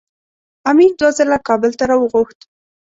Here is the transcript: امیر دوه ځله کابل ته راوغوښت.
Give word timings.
امیر 0.69 0.91
دوه 0.99 1.11
ځله 1.17 1.37
کابل 1.47 1.71
ته 1.79 1.83
راوغوښت. 1.89 2.39